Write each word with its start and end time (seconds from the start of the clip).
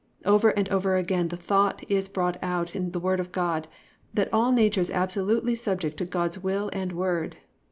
Over 0.25 0.49
and 0.49 0.67
over 0.69 0.95
again 0.95 1.27
the 1.27 1.37
thought 1.37 1.85
is 1.87 2.07
brought 2.09 2.39
out 2.41 2.75
in 2.75 2.89
the 2.89 2.99
Word 2.99 3.19
of 3.19 3.31
God 3.31 3.67
that 4.15 4.33
all 4.33 4.51
nature 4.51 4.81
is 4.81 4.89
absolutely 4.89 5.53
subject 5.53 5.97
to 5.97 6.05
God's 6.05 6.39
will 6.39 6.71
and 6.73 6.91
word. 6.91 7.37